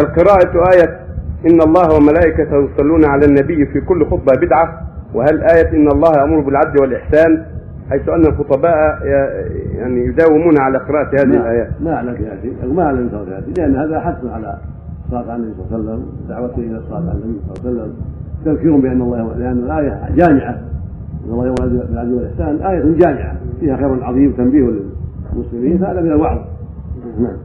[0.00, 1.00] القراءة آية
[1.50, 4.80] إن الله وملائكته يصلون على النبي في كل خطبة بدعة
[5.14, 7.44] وهل آية إن الله يأمر بالعدل والإحسان؟
[7.90, 8.98] حيث أن الخطباء
[9.78, 11.68] يعني يداومون على قراءة هذه ما- الآيات.
[11.80, 14.56] ما اعلم فيها ما اعلم فيها لأن هذا حث على
[15.06, 17.92] الصلاه على النبي صلى الله عليه وسلم دعوته إلى الصلاه على النبي صلى الله عليه
[17.92, 17.94] وسلم.
[18.44, 20.50] تذكير بأن الله لأن الآية جامعة.
[21.26, 24.70] إن الله يأمر بالعدل والإحسان آية جامعة فيها خير عظيم تنبيه
[25.34, 26.38] للمسلمين فهذا من الوعظ.
[27.20, 27.36] نعم.